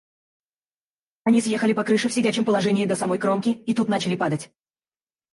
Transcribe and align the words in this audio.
Они 1.25 1.41
съехали 1.41 1.73
по 1.73 1.83
крыше 1.83 2.09
в 2.09 2.13
сидячем 2.13 2.43
положении 2.43 2.87
до 2.87 2.95
самой 2.95 3.19
кромки 3.19 3.49
и 3.49 3.75
тут 3.75 3.87
начали 3.87 4.15
падать. 4.15 4.51